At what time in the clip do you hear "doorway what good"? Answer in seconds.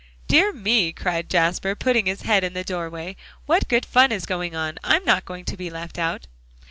2.63-3.85